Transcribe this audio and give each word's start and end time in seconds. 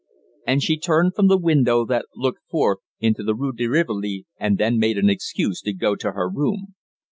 And 0.47 0.63
she 0.63 0.79
turned 0.79 1.13
from 1.13 1.27
the 1.27 1.37
window 1.37 1.85
that 1.85 2.07
looked 2.15 2.39
forth 2.49 2.79
into 2.99 3.21
the 3.21 3.35
Rue 3.35 3.51
de 3.53 3.67
Rivoli, 3.67 4.25
and 4.39 4.57
then 4.57 4.79
made 4.79 4.97
an 4.97 5.11
excuse 5.11 5.61
to 5.61 5.73
go 5.73 5.95
to 5.97 6.13
her 6.13 6.27
room. 6.27 6.73